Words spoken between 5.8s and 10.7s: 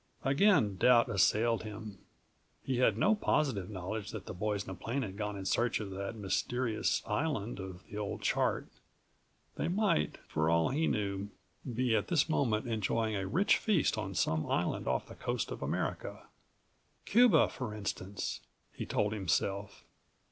that mysterious island of the161 old chart. They might, for all